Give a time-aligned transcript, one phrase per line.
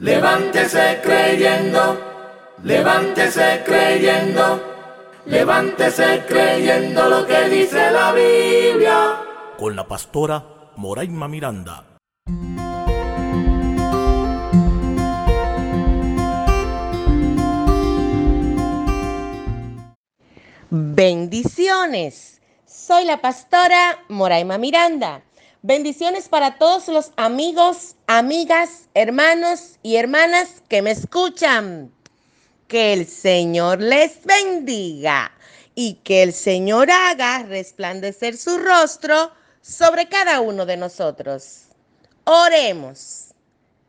[0.00, 1.98] Levántese creyendo,
[2.62, 4.60] levántese creyendo,
[5.24, 9.22] levántese creyendo lo que dice la Biblia.
[9.58, 10.44] Con la pastora
[10.76, 11.98] Moraima Miranda.
[20.68, 22.42] Bendiciones.
[22.66, 25.25] Soy la pastora Moraima Miranda.
[25.68, 31.92] Bendiciones para todos los amigos, amigas, hermanos y hermanas que me escuchan.
[32.68, 35.32] Que el Señor les bendiga
[35.74, 41.62] y que el Señor haga resplandecer su rostro sobre cada uno de nosotros.
[42.22, 43.34] Oremos.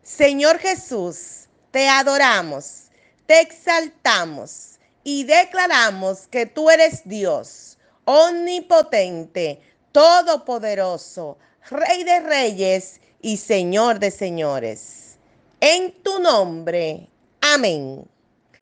[0.02, 2.86] Señor Jesús, te adoramos,
[3.28, 11.38] te exaltamos y declaramos que tú eres Dios, omnipotente, todopoderoso,
[11.70, 15.18] Rey de reyes y Señor de señores.
[15.60, 17.10] En tu nombre.
[17.42, 18.06] Amén.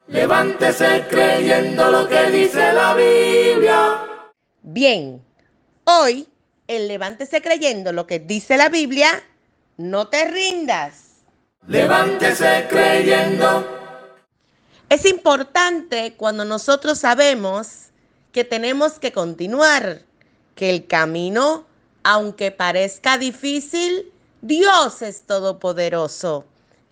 [0.08, 4.02] Levántese creyendo lo que dice la Biblia.
[4.62, 5.24] Bien,
[5.86, 6.28] hoy
[6.68, 9.24] el levántese creyendo lo que dice la Biblia,
[9.78, 11.24] no te rindas.
[11.68, 13.76] Levántese creyendo
[14.90, 17.88] es importante cuando nosotros sabemos
[18.32, 20.04] que tenemos que continuar,
[20.54, 21.66] que el camino,
[22.06, 26.46] aunque parezca difícil, Dios es todopoderoso.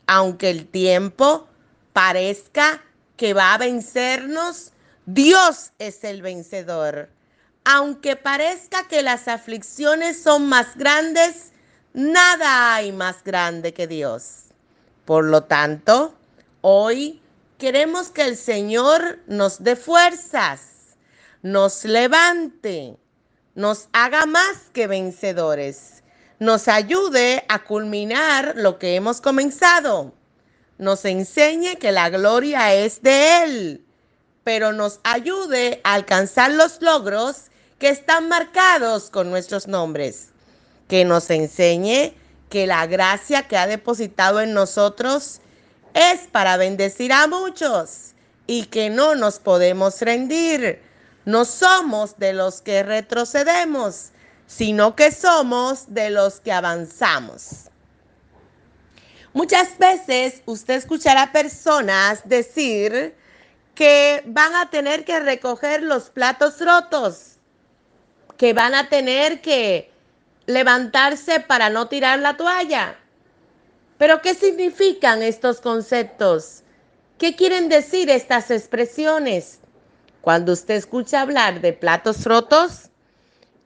[0.08, 1.48] Aunque el tiempo
[1.94, 2.82] parezca
[3.16, 4.72] que va a vencernos,
[5.06, 7.10] Dios es el vencedor.
[7.64, 11.52] Aunque parezca que las aflicciones son más grandes,
[11.94, 14.46] nada hay más grande que Dios.
[15.06, 16.16] Por lo tanto,
[16.62, 17.22] hoy
[17.60, 20.98] queremos que el Señor nos dé fuerzas,
[21.44, 22.98] nos levante,
[23.56, 26.04] nos haga más que vencedores,
[26.40, 30.14] nos ayude a culminar lo que hemos comenzado,
[30.78, 33.86] nos enseñe que la gloria es de Él,
[34.44, 40.30] pero nos ayude a alcanzar los logros que están marcados con nuestros nombres,
[40.88, 42.14] que nos enseñe
[42.50, 45.42] que la gracia que ha depositado en nosotros
[45.94, 48.14] es para bendecir a muchos
[48.48, 50.82] y que no nos podemos rendir.
[51.26, 54.12] No somos de los que retrocedemos,
[54.46, 57.70] sino que somos de los que avanzamos.
[59.34, 63.16] Muchas veces usted escuchará personas decir
[63.74, 67.38] que van a tener que recoger los platos rotos,
[68.38, 69.92] que van a tener que
[70.46, 72.96] levantarse para no tirar la toalla.
[73.98, 76.62] Pero ¿qué significan estos conceptos?
[77.18, 79.60] ¿Qué quieren decir estas expresiones?
[80.24, 82.90] Cuando usted escucha hablar de platos rotos,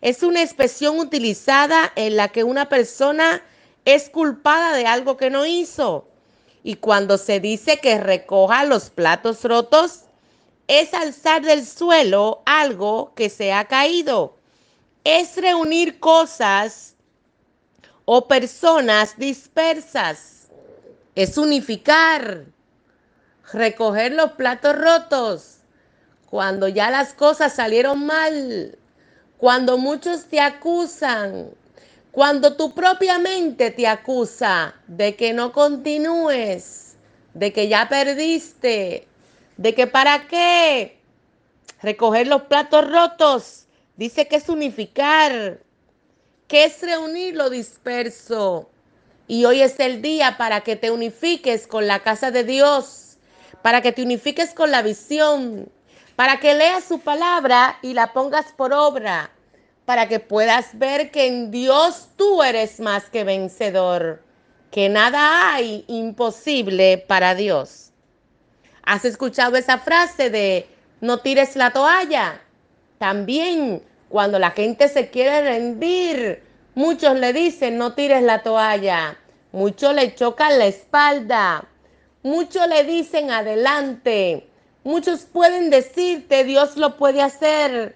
[0.02, 3.44] es una expresión utilizada en la que una persona
[3.86, 6.08] es culpada de algo que no hizo.
[6.64, 10.06] Y cuando se dice que recoja los platos rotos,
[10.66, 14.36] es alzar del suelo algo que se ha caído.
[15.04, 16.96] Es reunir cosas
[18.06, 20.48] o personas dispersas.
[21.14, 22.46] Es unificar,
[23.54, 25.57] recoger los platos rotos
[26.38, 28.78] cuando ya las cosas salieron mal,
[29.40, 31.50] cuando muchos te acusan,
[32.12, 36.96] cuando tu propia mente te acusa de que no continúes,
[37.34, 39.08] de que ya perdiste,
[39.58, 41.00] de que para qué
[41.82, 43.66] recoger los platos rotos.
[43.96, 45.60] Dice que es unificar,
[46.48, 48.70] que es reunir lo disperso.
[49.28, 53.18] Y hoy es el día para que te unifiques con la casa de Dios,
[53.64, 55.72] para que te unifiques con la visión,
[56.18, 59.30] para que leas su palabra y la pongas por obra,
[59.86, 64.24] para que puedas ver que en Dios tú eres más que vencedor,
[64.72, 67.92] que nada hay imposible para Dios.
[68.82, 70.68] ¿Has escuchado esa frase de
[71.02, 72.42] no tires la toalla?
[72.98, 76.42] También cuando la gente se quiere rendir,
[76.74, 79.20] muchos le dicen no tires la toalla.
[79.52, 81.64] Muchos le chocan la espalda.
[82.24, 84.48] Muchos le dicen adelante.
[84.88, 87.94] Muchos pueden decirte Dios lo puede hacer.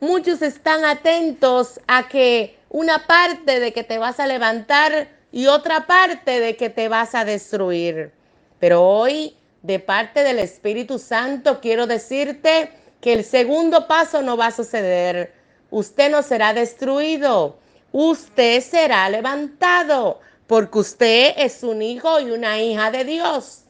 [0.00, 5.86] Muchos están atentos a que una parte de que te vas a levantar y otra
[5.86, 8.12] parte de que te vas a destruir.
[8.58, 14.48] Pero hoy, de parte del Espíritu Santo, quiero decirte que el segundo paso no va
[14.48, 15.32] a suceder
[15.70, 17.56] usted no será destruido,
[17.92, 23.65] usted será levantado, porque usted es un hijo y una hija de Dios,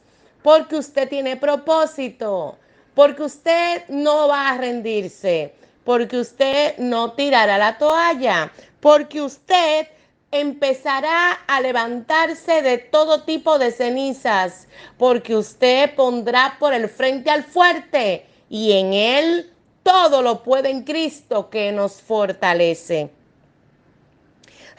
[0.47, 2.57] porque usted tiene propósito,
[2.95, 5.53] porque usted no va a rendirse,
[5.83, 8.49] porque usted no tirará la toalla,
[8.79, 9.89] porque usted
[10.31, 17.43] empezará a levantarse de todo tipo de cenizas, porque usted pondrá por el frente al
[17.43, 19.51] fuerte y en él
[19.83, 23.09] todo lo puede en Cristo que nos fortalece.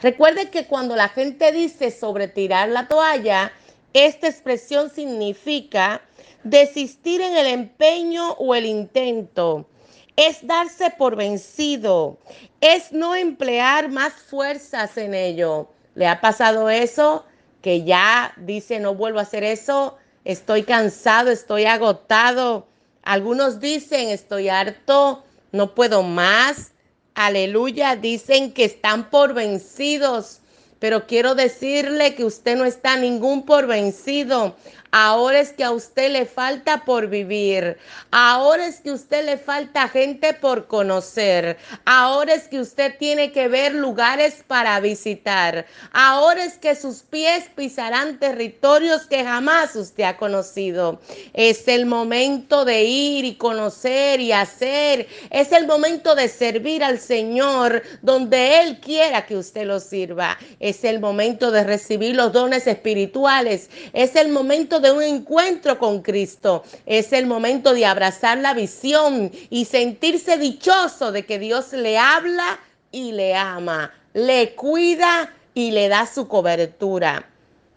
[0.01, 3.51] Recuerde que cuando la gente dice sobre tirar la toalla,
[3.93, 6.01] esta expresión significa
[6.43, 9.67] desistir en el empeño o el intento.
[10.15, 12.17] Es darse por vencido.
[12.61, 15.69] Es no emplear más fuerzas en ello.
[15.95, 17.25] ¿Le ha pasado eso?
[17.61, 19.97] Que ya dice, no vuelvo a hacer eso.
[20.25, 22.67] Estoy cansado, estoy agotado.
[23.03, 26.73] Algunos dicen, estoy harto, no puedo más.
[27.15, 30.41] Aleluya, dicen que están por vencidos.
[30.79, 34.55] Pero quiero decirle que usted no está ningún por vencido.
[34.91, 37.77] Ahora es que a usted le falta por vivir.
[38.09, 41.57] Ahora es que a usted le falta gente por conocer.
[41.85, 45.67] Ahora es que usted tiene que ver lugares para visitar.
[45.91, 50.99] Ahora es que sus pies pisarán territorios que jamás usted ha conocido.
[51.33, 55.07] Es el momento de ir y conocer y hacer.
[55.29, 60.39] Es el momento de servir al Señor donde Él quiera que usted lo sirva.
[60.59, 63.69] Es el momento de recibir los dones espirituales.
[63.93, 66.63] Es el momento de un encuentro con Cristo.
[66.85, 72.59] Es el momento de abrazar la visión y sentirse dichoso de que Dios le habla
[72.91, 77.25] y le ama, le cuida y le da su cobertura.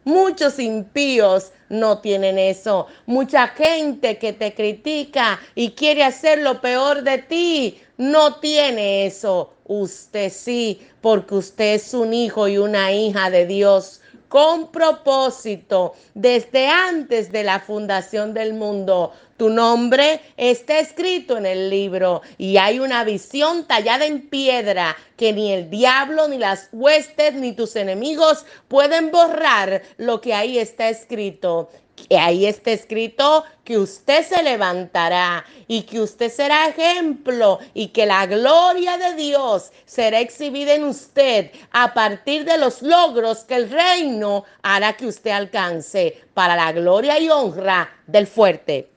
[0.04, 2.88] Muchos impíos no tienen eso.
[3.06, 9.54] Mucha gente que te critica y quiere hacer lo peor de ti no tiene eso.
[9.64, 14.01] Usted sí, porque usted es un hijo y una hija de Dios
[14.32, 19.12] con propósito desde antes de la fundación del mundo.
[19.42, 25.32] Tu nombre está escrito en el libro y hay una visión tallada en piedra que
[25.32, 30.88] ni el diablo, ni las huestes, ni tus enemigos pueden borrar lo que ahí está
[30.90, 31.70] escrito
[32.08, 38.06] que ahí está escrito que usted se levantará y que usted será ejemplo y que
[38.06, 43.70] la gloria de Dios será exhibida en usted a partir de los logros que el
[43.70, 48.91] reino hará que usted alcance para la gloria y honra del fuerte.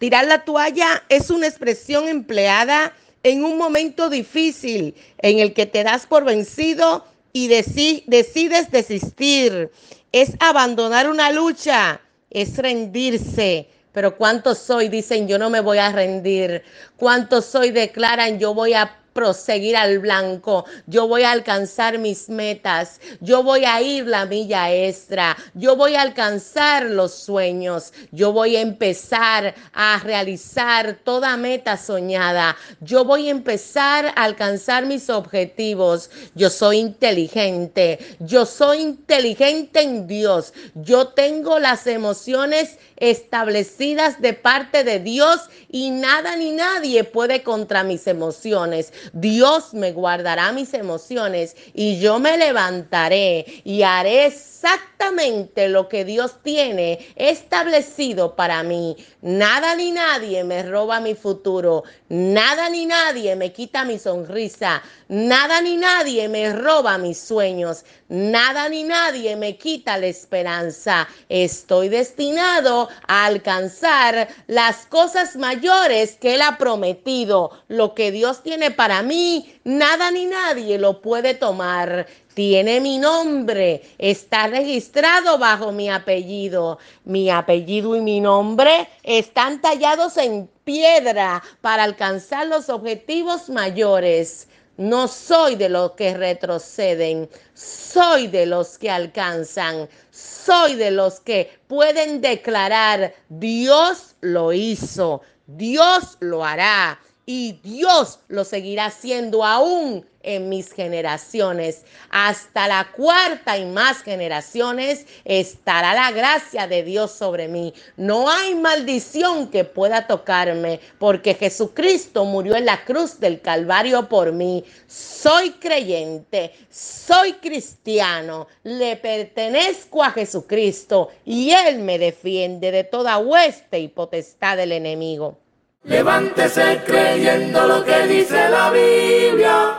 [0.00, 5.84] Tirar la toalla es una expresión empleada en un momento difícil en el que te
[5.84, 7.04] das por vencido
[7.34, 9.70] y decides desistir
[10.10, 12.00] es abandonar una lucha,
[12.30, 13.68] es rendirse.
[13.92, 14.88] Pero ¿cuántos soy?
[14.88, 16.62] Dicen, yo no me voy a rendir.
[16.96, 17.70] ¿Cuántos soy?
[17.70, 23.64] Declaran, yo voy a proseguir al blanco, yo voy a alcanzar mis metas, yo voy
[23.64, 29.54] a ir la milla extra, yo voy a alcanzar los sueños, yo voy a empezar
[29.72, 36.78] a realizar toda meta soñada, yo voy a empezar a alcanzar mis objetivos, yo soy
[36.78, 45.48] inteligente, yo soy inteligente en Dios, yo tengo las emociones establecidas de parte de Dios
[45.68, 48.92] y nada ni nadie puede contra mis emociones.
[49.12, 54.30] Dios me guardará mis emociones y yo me levantaré y haré
[54.62, 58.94] exactamente lo que Dios tiene establecido para mí.
[59.22, 61.84] Nada ni nadie me roba mi futuro.
[62.10, 64.82] Nada ni nadie me quita mi sonrisa.
[65.08, 67.84] Nada ni nadie me roba mis sueños.
[68.08, 71.08] Nada ni nadie me quita la esperanza.
[71.30, 77.50] Estoy destinado a alcanzar las cosas mayores que Él ha prometido.
[77.68, 82.06] Lo que Dios tiene para mí, nada ni nadie lo puede tomar.
[82.34, 86.78] Tiene mi nombre, está registrado bajo mi apellido.
[87.04, 94.48] Mi apellido y mi nombre están tallados en piedra para alcanzar los objetivos mayores.
[94.76, 101.58] No soy de los que retroceden, soy de los que alcanzan, soy de los que
[101.66, 106.98] pueden declarar, Dios lo hizo, Dios lo hará
[107.32, 111.84] y Dios lo seguirá haciendo aún en mis generaciones.
[112.10, 117.72] Hasta la cuarta y más generaciones estará la gracia de Dios sobre mí.
[117.96, 124.32] No hay maldición que pueda tocarme porque Jesucristo murió en la cruz del Calvario por
[124.32, 124.64] mí.
[124.88, 133.78] Soy creyente, soy cristiano, le pertenezco a Jesucristo y Él me defiende de toda hueste
[133.78, 135.38] y potestad del enemigo.
[135.84, 139.78] Levántese creyendo lo que dice la Biblia.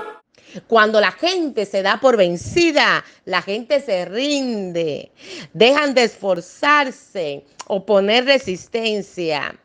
[0.68, 5.12] Cuando la gente se da por vencida, la gente se rinde,
[5.54, 9.56] dejan de esforzarse o poner resistencia.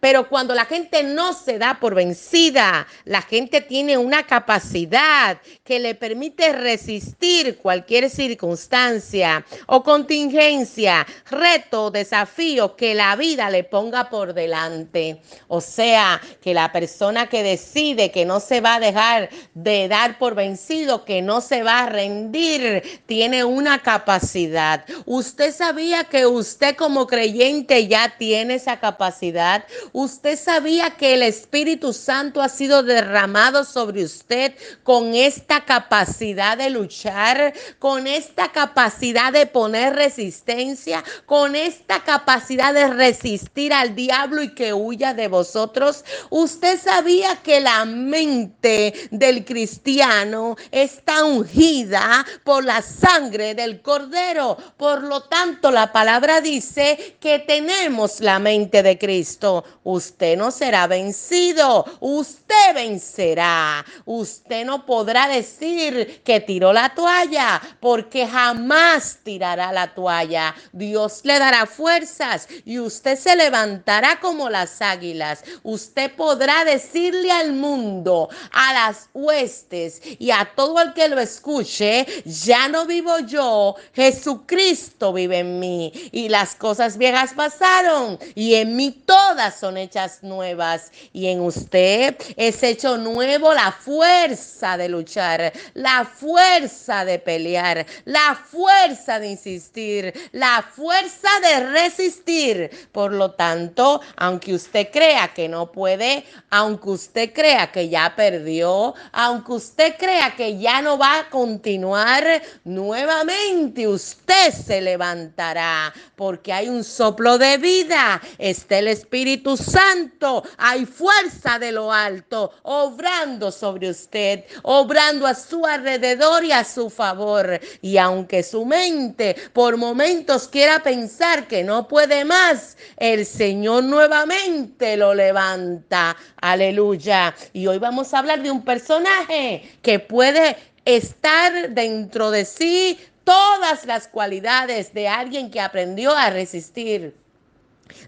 [0.00, 5.78] Pero cuando la gente no se da por vencida, la gente tiene una capacidad que
[5.78, 14.34] le permite resistir cualquier circunstancia o contingencia, reto, desafío que la vida le ponga por
[14.34, 15.20] delante.
[15.48, 20.18] O sea, que la persona que decide que no se va a dejar de dar
[20.18, 24.84] por vencido, que no se va a rendir, tiene una capacidad.
[25.04, 29.55] Usted sabía que usted como creyente ya tiene esa capacidad.
[29.92, 36.70] Usted sabía que el Espíritu Santo ha sido derramado sobre usted con esta capacidad de
[36.70, 44.54] luchar, con esta capacidad de poner resistencia, con esta capacidad de resistir al diablo y
[44.54, 46.04] que huya de vosotros.
[46.30, 54.56] Usted sabía que la mente del cristiano está ungida por la sangre del cordero.
[54.76, 59.45] Por lo tanto, la palabra dice que tenemos la mente de Cristo
[59.84, 63.84] usted no será vencido, usted vencerá.
[64.04, 70.54] Usted no podrá decir que tiró la toalla, porque jamás tirará la toalla.
[70.72, 75.44] Dios le dará fuerzas y usted se levantará como las águilas.
[75.62, 82.06] Usted podrá decirle al mundo, a las huestes y a todo el que lo escuche,
[82.24, 85.92] ya no vivo yo, Jesucristo vive en mí.
[86.12, 92.16] Y las cosas viejas pasaron y en mí todas son hechas nuevas y en usted
[92.36, 100.12] es hecho nuevo la fuerza de luchar, la fuerza de pelear, la fuerza de insistir,
[100.32, 102.88] la fuerza de resistir.
[102.92, 108.94] Por lo tanto, aunque usted crea que no puede, aunque usted crea que ya perdió,
[109.12, 116.68] aunque usted crea que ya no va a continuar, nuevamente usted se levantará porque hay
[116.68, 122.25] un soplo de vida, está el Espíritu Santo, hay fuerza de lo alto,
[122.62, 127.60] obrando sobre usted, obrando a su alrededor y a su favor.
[127.82, 134.96] Y aunque su mente por momentos quiera pensar que no puede más, el Señor nuevamente
[134.96, 136.16] lo levanta.
[136.40, 137.34] Aleluya.
[137.52, 143.84] Y hoy vamos a hablar de un personaje que puede estar dentro de sí todas
[143.86, 147.25] las cualidades de alguien que aprendió a resistir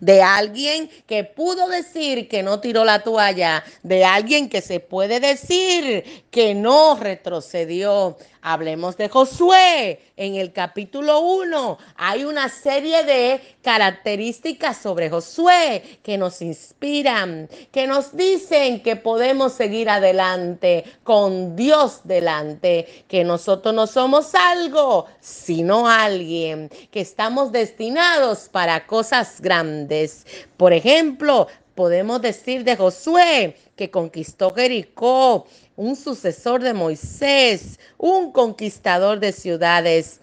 [0.00, 5.20] de alguien que pudo decir que no tiró la toalla, de alguien que se puede
[5.20, 8.16] decir que no retrocedió.
[8.40, 10.00] Hablemos de Josué.
[10.16, 17.86] En el capítulo 1 hay una serie de características sobre Josué que nos inspiran, que
[17.86, 25.88] nos dicen que podemos seguir adelante con Dios delante, que nosotros no somos algo, sino
[25.88, 29.67] alguien, que estamos destinados para cosas grandes.
[30.56, 35.46] Por ejemplo, podemos decir de Josué que conquistó Jericó,
[35.76, 40.20] un sucesor de Moisés, un conquistador de ciudades,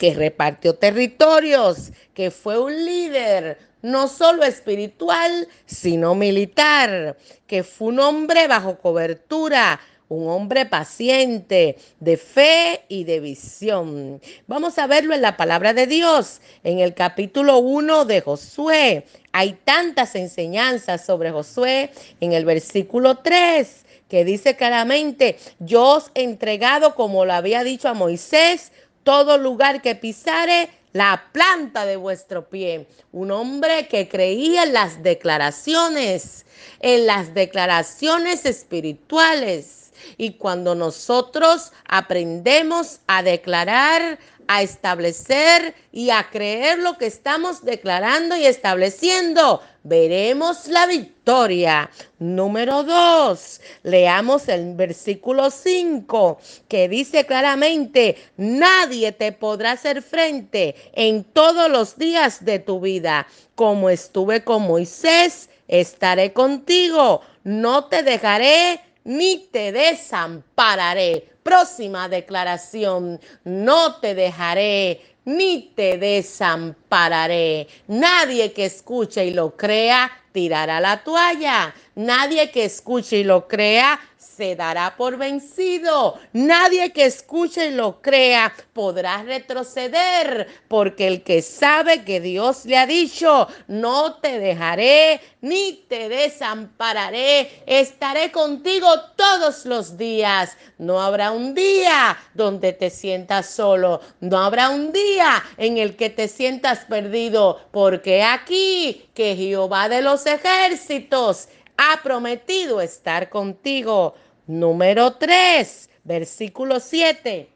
[0.00, 8.00] que repartió territorios, que fue un líder, no solo espiritual, sino militar, que fue un
[8.00, 9.78] hombre bajo cobertura,
[10.10, 14.20] un hombre paciente, de fe y de visión.
[14.48, 19.06] Vamos a verlo en la palabra de Dios, en el capítulo 1 de Josué.
[19.32, 21.90] Hay tantas enseñanzas sobre Josué
[22.20, 27.88] en el versículo 3 que dice claramente, yo os he entregado, como lo había dicho
[27.88, 28.72] a Moisés,
[29.04, 32.88] todo lugar que pisare, la planta de vuestro pie.
[33.12, 36.44] Un hombre que creía en las declaraciones,
[36.80, 39.79] en las declaraciones espirituales.
[40.16, 44.18] Y cuando nosotros aprendemos a declarar,
[44.52, 51.88] a establecer y a creer lo que estamos declarando y estableciendo, veremos la victoria.
[52.18, 61.22] Número dos, leamos el versículo 5 que dice claramente, nadie te podrá hacer frente en
[61.22, 63.28] todos los días de tu vida.
[63.54, 71.28] Como estuve con Moisés, estaré contigo, no te dejaré ni te desampararé.
[71.42, 77.66] Próxima declaración, no te dejaré ni te desampararé.
[77.88, 81.74] Nadie que escuche y lo crea tirará la toalla.
[81.96, 83.98] Nadie que escuche y lo crea
[84.40, 86.18] se dará por vencido.
[86.32, 92.78] Nadie que escuche y lo crea podrá retroceder, porque el que sabe que Dios le
[92.78, 100.56] ha dicho, no te dejaré ni te desampararé, estaré contigo todos los días.
[100.78, 106.08] No habrá un día donde te sientas solo, no habrá un día en el que
[106.08, 114.14] te sientas perdido, porque aquí que Jehová de los ejércitos ha prometido estar contigo.
[114.50, 117.48] Número 3, versículo 7.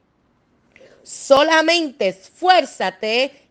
[1.02, 3.43] Solamente esfuérzate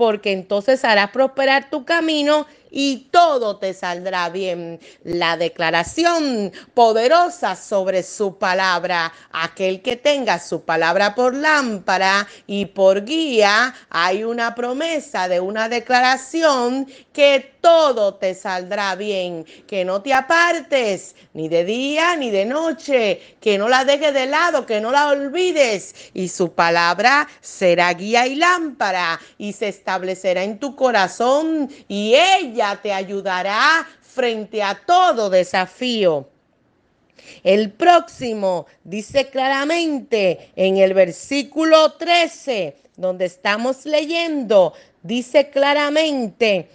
[0.00, 4.80] porque entonces hará prosperar tu camino y todo te saldrá bien.
[5.04, 9.12] La declaración poderosa sobre su palabra.
[9.32, 15.68] Aquel que tenga su palabra por lámpara y por guía, hay una promesa de una
[15.68, 22.46] declaración que todo te saldrá bien, que no te apartes ni de día ni de
[22.46, 27.92] noche, que no la dejes de lado, que no la olvides y su palabra será
[27.92, 34.74] guía y lámpara y se establecerá en tu corazón y ella te ayudará frente a
[34.74, 36.28] todo desafío.
[37.42, 46.68] El próximo dice claramente en el versículo 13, donde estamos leyendo, dice claramente,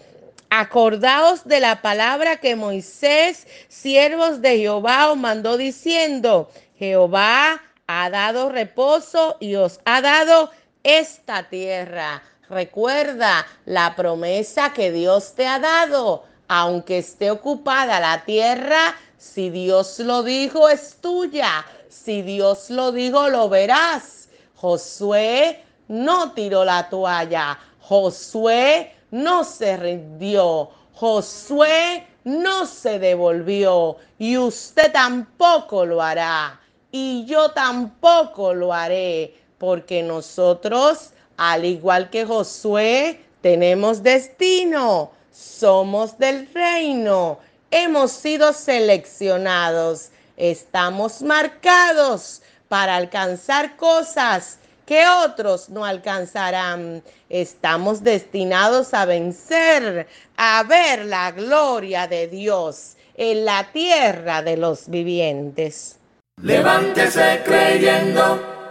[0.50, 8.50] Acordaos de la palabra que Moisés, siervos de Jehová, os mandó diciendo, Jehová ha dado
[8.50, 10.52] reposo y os ha dado
[10.84, 12.24] esta tierra.
[12.50, 16.24] Recuerda la promesa que Dios te ha dado.
[16.48, 21.66] Aunque esté ocupada la tierra, si Dios lo dijo, es tuya.
[21.90, 24.30] Si Dios lo dijo, lo verás.
[24.56, 27.58] Josué no tiró la toalla.
[27.80, 30.70] Josué no se rindió.
[30.94, 33.98] Josué no se devolvió.
[34.20, 36.60] Y usted tampoco lo hará.
[36.92, 39.36] Y yo tampoco lo haré.
[39.58, 47.40] Porque nosotros al igual que Josué, tenemos destino, somos del reino,
[47.72, 57.04] hemos sido seleccionados, estamos marcados para alcanzar cosas que otros no alcanzarán.
[57.30, 60.08] Estamos destinados a vencer,
[60.38, 65.98] a ver la gloria de Dios en la tierra de los vivientes.
[66.42, 68.65] Levántese creyendo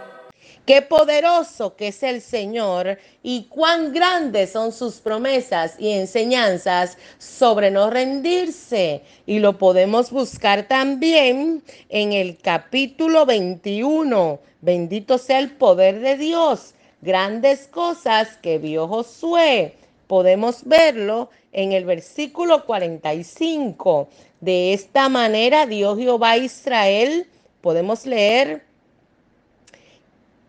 [0.65, 7.69] Qué poderoso que es el Señor y cuán grandes son sus promesas y enseñanzas sobre
[7.69, 9.03] no rendirse.
[9.27, 14.39] Y lo podemos buscar también en el capítulo 21.
[14.61, 16.73] Bendito sea el poder de Dios.
[17.01, 19.75] Grandes cosas que vio Josué.
[20.07, 24.07] Podemos verlo en el versículo 45.
[24.41, 27.27] De esta manera Dios Jehová Israel.
[27.61, 28.63] Podemos leer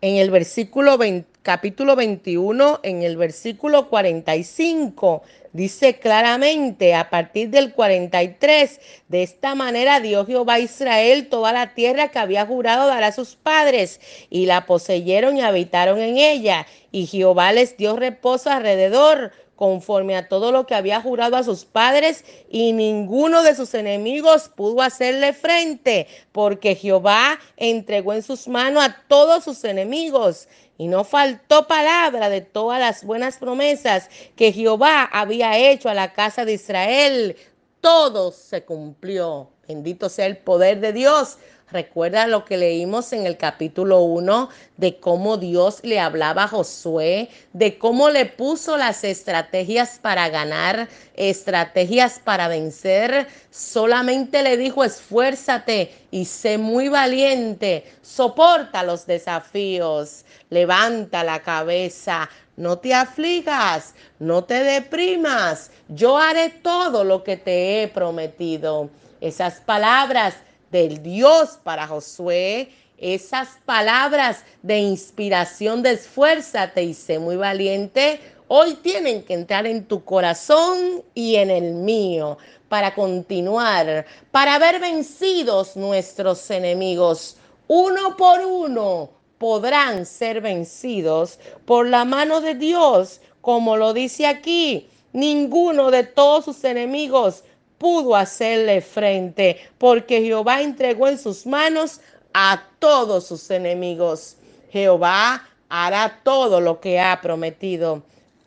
[0.01, 7.73] en el versículo 20, capítulo 21, en el versículo 45, dice claramente a partir del
[7.73, 13.03] 43, de esta manera Dios Jehová a Israel toda la tierra que había jurado dar
[13.03, 18.49] a sus padres, y la poseyeron y habitaron en ella, y Jehová les dio reposo
[18.49, 23.73] alrededor conforme a todo lo que había jurado a sus padres, y ninguno de sus
[23.73, 30.47] enemigos pudo hacerle frente, porque Jehová entregó en sus manos a todos sus enemigos.
[30.77, 36.13] Y no faltó palabra de todas las buenas promesas que Jehová había hecho a la
[36.13, 37.35] casa de Israel.
[37.81, 39.49] Todo se cumplió.
[39.67, 45.01] Bendito sea el poder de Dios Recuerda lo que leímos en el capítulo 1 de
[45.01, 52.21] cómo Dios le hablaba a Josué, de cómo le puso las estrategias para ganar, estrategias
[52.23, 53.27] para vencer.
[53.51, 62.77] Solamente le dijo, esfuérzate y sé muy valiente, soporta los desafíos, levanta la cabeza, no
[62.77, 68.89] te afligas, no te deprimas, yo haré todo lo que te he prometido.
[69.19, 70.35] Esas palabras
[70.77, 78.75] del Dios para Josué, esas palabras de inspiración, de esfuérzate y sé muy valiente, hoy
[78.75, 82.37] tienen que entrar en tu corazón y en el mío
[82.69, 87.37] para continuar, para ver vencidos nuestros enemigos,
[87.67, 89.09] uno por uno,
[89.39, 94.87] podrán ser vencidos por la mano de Dios, como lo dice aquí.
[95.13, 97.43] Ninguno de todos sus enemigos
[97.77, 102.01] pudo hacerle frente, porque Jehová entregó en sus manos
[102.33, 104.37] a todos sus enemigos.
[104.71, 108.03] Jehová hará todo lo que ha prometido.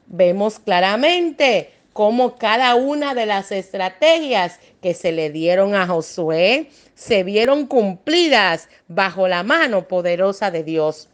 [0.07, 7.23] Vemos claramente cómo cada una de las estrategias que se le dieron a Josué se
[7.23, 11.09] vieron cumplidas bajo la mano poderosa de Dios.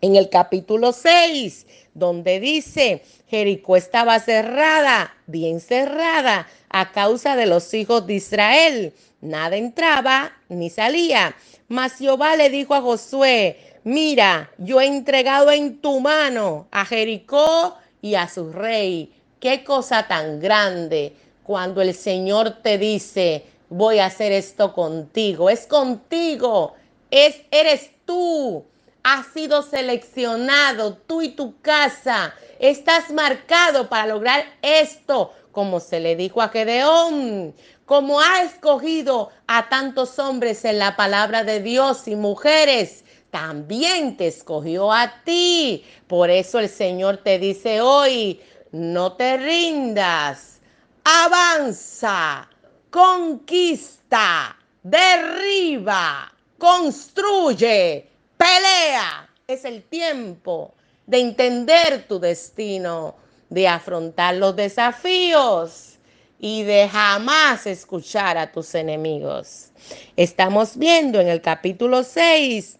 [0.00, 7.74] En el capítulo 6, donde dice, Jericó estaba cerrada, bien cerrada, a causa de los
[7.74, 8.92] hijos de Israel.
[9.20, 11.34] Nada entraba ni salía.
[11.66, 17.76] Mas Jehová le dijo a Josué, mira, yo he entregado en tu mano a Jericó
[18.00, 19.12] y a su rey.
[19.40, 25.50] Qué cosa tan grande cuando el Señor te dice, voy a hacer esto contigo.
[25.50, 26.74] Es contigo,
[27.10, 28.64] es, eres tú.
[29.02, 32.34] Has sido seleccionado, tú y tu casa.
[32.58, 37.54] Estás marcado para lograr esto, como se le dijo a Gedeón,
[37.86, 44.28] como ha escogido a tantos hombres en la palabra de Dios y mujeres también te
[44.28, 45.84] escogió a ti.
[46.06, 48.40] Por eso el Señor te dice hoy,
[48.72, 50.60] no te rindas,
[51.04, 52.48] avanza,
[52.90, 59.28] conquista, derriba, construye, pelea.
[59.46, 60.74] Es el tiempo
[61.06, 63.16] de entender tu destino,
[63.50, 65.98] de afrontar los desafíos
[66.38, 69.70] y de jamás escuchar a tus enemigos.
[70.16, 72.78] Estamos viendo en el capítulo 6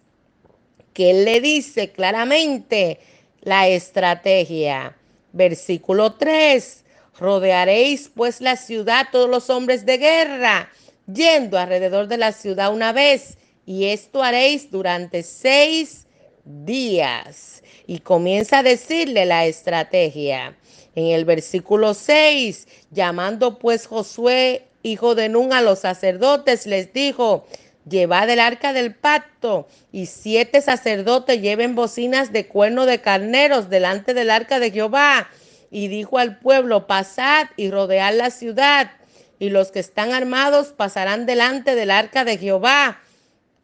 [0.93, 2.99] que él le dice claramente
[3.41, 4.95] la estrategia.
[5.31, 6.85] Versículo 3,
[7.19, 10.69] rodearéis pues la ciudad todos los hombres de guerra,
[11.11, 13.37] yendo alrededor de la ciudad una vez,
[13.69, 16.07] y esto haréis durante seis
[16.43, 17.61] días.
[17.85, 20.57] Y comienza a decirle la estrategia.
[20.95, 27.45] En el versículo 6, llamando pues Josué, hijo de Nun, a los sacerdotes, les dijo,
[27.87, 34.15] llevad el arca del pacto y siete sacerdotes lleven bocinas de cuerno de carneros delante
[34.15, 35.29] del arca de Jehová.
[35.69, 38.89] Y dijo al pueblo, pasad y rodead la ciudad,
[39.37, 42.99] y los que están armados pasarán delante del arca de Jehová.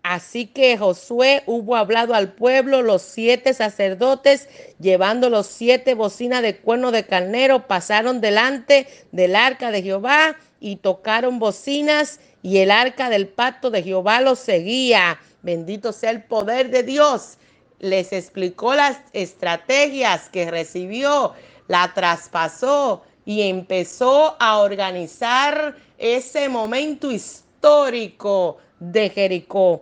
[0.08, 4.48] Así que Josué hubo hablado al pueblo, los siete sacerdotes,
[4.80, 10.76] llevando los siete bocinas de cuerno de carnero, pasaron delante del arca de Jehová y
[10.76, 15.20] tocaron bocinas y el arca del pacto de Jehová los seguía.
[15.42, 17.40] Bendito sea el poder de Dios.
[17.80, 21.34] Les explicó las estrategias que recibió,
[21.68, 29.82] la traspasó y empezó a organizar ese momento histórico de Jericó.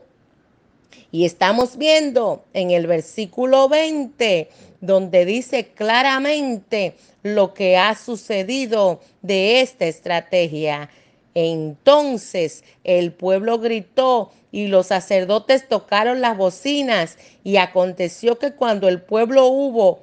[1.14, 4.50] Y estamos viendo en el versículo 20,
[4.82, 10.90] donde dice claramente lo que ha sucedido de esta estrategia.
[11.36, 19.00] Entonces el pueblo gritó y los sacerdotes tocaron las bocinas y aconteció que cuando el
[19.00, 20.00] pueblo hubo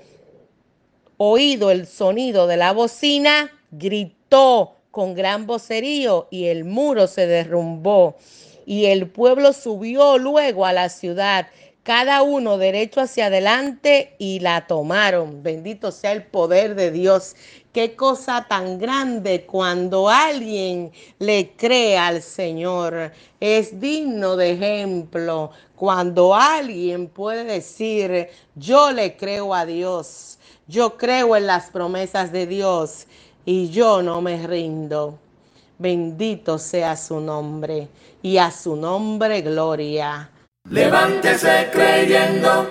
[1.16, 8.14] oído el sonido de la bocina, gritó con gran vocerío y el muro se derrumbó.
[8.70, 11.48] Y el pueblo subió luego a la ciudad,
[11.82, 15.42] cada uno derecho hacia adelante y la tomaron.
[15.42, 17.34] Bendito sea el poder de Dios.
[17.72, 23.10] Qué cosa tan grande cuando alguien le cree al Señor.
[23.40, 31.34] Es digno de ejemplo cuando alguien puede decir, yo le creo a Dios, yo creo
[31.34, 33.08] en las promesas de Dios
[33.44, 35.18] y yo no me rindo.
[35.80, 37.88] Bendito sea su nombre
[38.20, 40.30] y a su nombre gloria.
[40.68, 42.68] Levántese creyendo.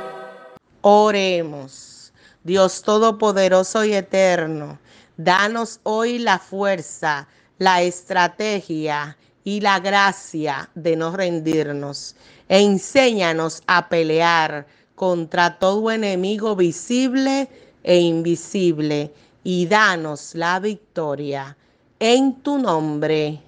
[0.81, 2.13] Oremos.
[2.43, 4.77] Dios Todopoderoso y Eterno,
[5.17, 12.15] danos hoy la fuerza, la estrategia y la gracia de no rendirnos.
[12.47, 17.49] E enséñanos a pelear contra todo enemigo visible
[17.81, 19.11] e invisible
[19.43, 21.57] y danos la victoria
[21.99, 23.39] en tu nombre.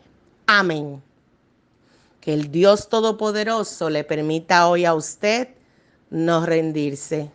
[0.47, 1.01] Amén.
[2.19, 5.49] Que el Dios Todopoderoso le permita hoy a usted
[6.09, 7.31] no rendirse.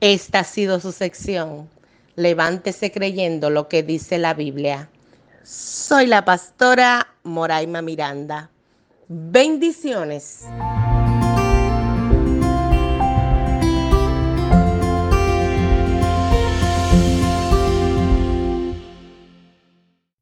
[0.00, 1.68] Esta ha sido su sección.
[2.16, 4.88] Levántese creyendo lo que dice la Biblia.
[5.42, 8.50] Soy la pastora Moraima Miranda.
[9.08, 10.44] Bendiciones.